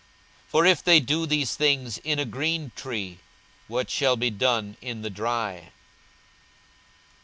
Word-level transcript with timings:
42:023:031 0.45 0.49
For 0.49 0.65
if 0.65 0.83
they 0.83 0.99
do 0.99 1.25
these 1.27 1.55
things 1.55 1.97
in 1.99 2.17
a 2.17 2.25
green 2.25 2.71
tree, 2.75 3.19
what 3.67 3.91
shall 3.91 4.15
be 4.15 4.31
done 4.31 4.75
in 4.81 5.03
the 5.03 5.11
dry? 5.11 5.69